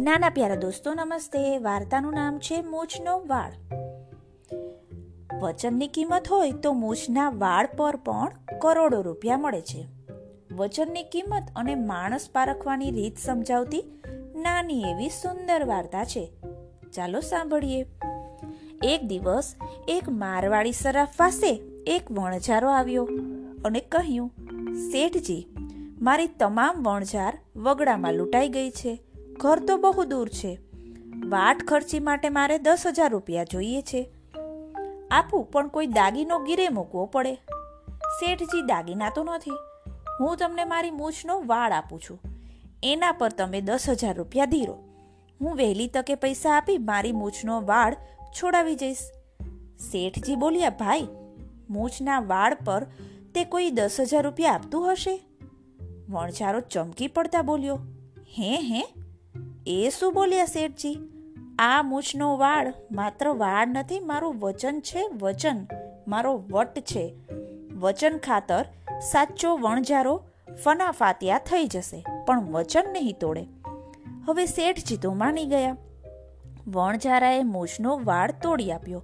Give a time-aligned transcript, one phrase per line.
[0.00, 1.58] નાના પ્યારા દોસ્તો, નમસ્તે.
[1.58, 3.52] વાર્તાનું નામ છે મૂછનો વાળ.
[5.40, 9.88] વચનની કિંમત હોય તો મૂછના વાળ પર પણ કરોડો રૂપિયા મળે છે.
[10.52, 13.84] વચનની કિંમત અને માણસ પારખવાની રીત સમજાવતી
[14.36, 16.32] નાની એવી સુંદર વાર્તા છે.
[16.92, 17.86] ચાલો સાંભળીએ.
[18.82, 19.54] એક દિવસ
[19.88, 23.08] એક મારવાડી સરાફ પાસે એક વણઝારો આવ્યો
[23.64, 24.32] અને કહ્યું,
[24.74, 25.46] શેઠજી,
[26.00, 29.02] મારી તમામ વણઝાર વગડામાં લૂંટાઈ ગઈ છે.
[29.38, 30.58] ઘર તો બહુ દૂર છે.
[31.28, 34.10] વાટ ખર્ચી માટે મારે દસ હજાર રૂપિયા જોઈએ છે.
[35.10, 37.34] આપું, પણ કોઈ દાગીનો ગીરે મૂકવો પડે.
[38.20, 39.50] શેઠજી દાગીના તો નથી.
[40.20, 42.20] હું તમને મારી મૂછનો વાળ આપું છું.
[42.82, 44.78] એના પર તમે દસ હજાર રૂપિયા ધીરો.
[45.40, 47.96] હું વહેલી તકે પૈસા આપી મારી મૂછનો વાળ
[48.32, 48.98] છોડાવી જઈશ.
[49.92, 51.08] શેઠજી બોલ્યા, ભાઈ,
[51.70, 52.86] મૂછના વાળ પર
[53.34, 55.20] તે કોઈ દસ હજાર રૂપિયા આપતું હશે?
[56.08, 57.78] વણઝારો ચમકી પડતા બોલ્યો,
[58.38, 58.97] હે હે
[59.70, 60.98] એ શું બોલ્યા શેઠજી,
[61.58, 65.66] આ મૂછનો વાળ માત્ર વાળ નથી, મારું વચન છે, વચન,
[66.08, 67.14] મારો વટ છે.
[67.72, 68.64] વચન ખાતર
[69.00, 70.22] સાચો વણજારો
[70.64, 73.44] ફનાફાતિયા થઈ જશે, પણ વચન નહીં તોડે.
[74.26, 75.76] હવે શેઠજી તો માની ગયા.
[76.66, 79.02] વણઝારાએ મૂછનો વાળ તોડી આપ્યો.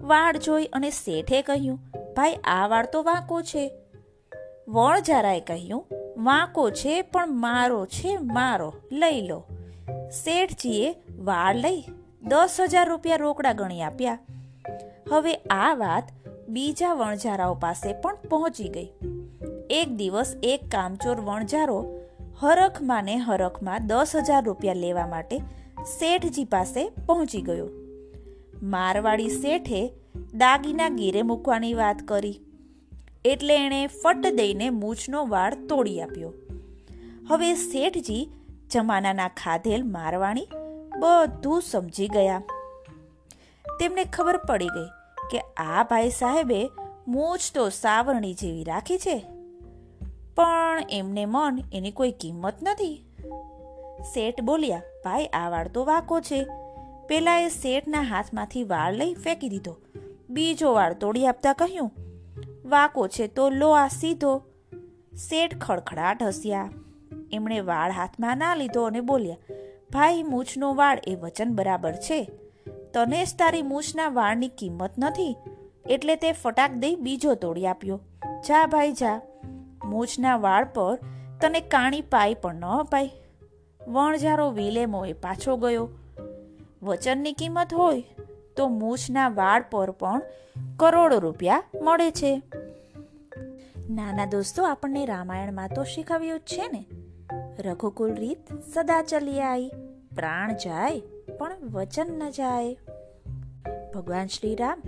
[0.00, 1.80] વાળ જોઈ અને શેઠે કહ્યું,
[2.16, 3.70] ભાઈ, આ વાળ તો વાંકો છે.
[4.68, 5.86] વણઝારાએ કહ્યું,
[6.18, 8.72] વાંકો છે, પણ મારો છે, મારો.
[8.92, 9.44] લઈ લો.
[10.12, 11.84] શેઠજીએ વાળ લઈ
[12.22, 14.18] દસ હજાર રૂપિયા રોકડા ગણી આપ્યા.
[15.10, 16.08] હવે આ વાત
[16.48, 18.88] બીજા વણઝારાઓ પાસે પણ પહોંચી ગઈ.
[19.70, 22.00] એક દિવસ એક કામચોર વણઝારો
[22.40, 25.38] હરખમાં ને હરખમાં દસ હજાર રૂપિયા લેવા માટે
[25.84, 27.68] શેઠજી પાસે પહોંચી ગયો.
[28.62, 29.92] મારવાડી શેઠે
[30.34, 32.40] દાગીના ગીરે મૂકવાની વાત કરી.
[33.24, 36.32] એટલે એણે ફટ દઈને મૂછનો વાળ તોડી આપ્યો.
[37.28, 38.28] હવે શેઠજી
[38.72, 40.48] જમાનાના ખાધેલ મારવાણી
[40.98, 42.40] બધું સમજી ગયા.
[43.66, 44.90] તેમને ખબર પડી ગઈ
[45.30, 46.58] કે આ ભાઈ સાહેબે
[47.08, 49.16] મૂછ તો સાવરણી જેવી રાખી છે,
[50.36, 52.96] પણ એમને મન એની કોઈ કિંમત નથી.
[54.12, 56.40] શેઠ બોલ્યા, ભાઈ, આ વાળ તો વાકો છે.
[57.08, 59.74] પેલા એ શેઠના હાથમાંથી વાળ લઈ ફેંકી દીધો.
[60.30, 61.90] બીજો વાળ તોડી આપતા કહ્યું,
[62.66, 64.32] વાકો છે તો લો આ સીધો.
[65.18, 66.68] શેઠ ખડખડાટ હસ્યા.
[67.32, 69.36] એમણે વાળ હાથમાં ના લીધો અને બોલ્યા,
[69.90, 72.30] ભાઈ, મૂછનો વાળ એ વચન બરાબર છે.
[72.94, 75.36] તને જ તારી મૂછના વાળની કિંમત નથી.
[75.88, 78.00] એટલે તે ફટાક દઈ બીજો તોડી આપ્યો.
[78.24, 79.20] જા ભાઈ, જા.
[79.84, 80.98] મૂછના વાળ પર
[81.40, 83.10] તને કાણી પાઈ પણ ન અપાય.
[83.88, 85.88] વણઝારો વિલેમો એ પાછો ગયો.
[86.82, 88.04] વચનની કિંમત હોય
[88.56, 90.22] તો મૂછના વાળ પર પણ
[90.76, 92.42] કરોડો રૂપિયા મળે છે.
[93.90, 97.01] નાના દોસ્તો, આપણને રામાયણમાં તો શીખવ્યું જ છે ને?
[97.58, 99.70] રઘુકુલ રીત સદા ચલી આઈ
[100.16, 101.02] પ્રાણ જાય,
[101.38, 102.76] પણ વચન ન જાય.
[103.94, 104.82] ભગવાન શ્રીરામ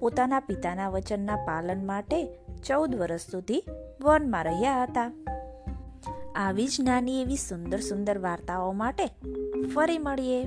[0.00, 2.26] પોતાના પિતાના વચનના પાલન માટે
[2.66, 3.64] ચૌદ વર્ષ સુધી
[4.00, 5.12] વનમાં રહ્યા હતા.
[6.34, 9.06] આવી જ નાની એવી સુંદર સુંદર વાર્તાઓ માટે
[9.74, 10.44] ફરી મળીએ.